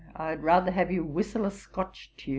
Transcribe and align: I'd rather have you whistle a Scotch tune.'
I'd 0.15 0.41
rather 0.41 0.71
have 0.71 0.89
you 0.89 1.03
whistle 1.03 1.45
a 1.45 1.51
Scotch 1.51 2.11
tune.' 2.17 2.29